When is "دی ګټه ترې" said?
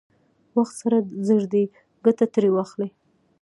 1.51-2.49